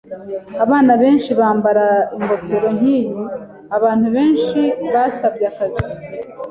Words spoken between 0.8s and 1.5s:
benshi